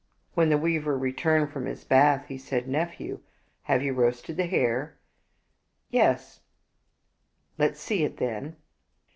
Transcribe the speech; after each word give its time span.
When 0.33 0.49
the 0.49 0.57
weaver 0.57 0.97
returned 0.97 1.51
from 1.51 1.67
his 1.67 1.83
bath, 1.83 2.25
he 2.27 2.39
said," 2.39 2.67
Nephew, 2.67 3.19
have 3.61 3.83
you 3.83 3.93
roasted 3.93 4.35
the 4.37 4.47
hare?" 4.47 4.97
"Yesl"" 5.93 6.39
Let's 7.59 7.79
see 7.79 8.03
it, 8.03 8.17
then." 8.17 8.55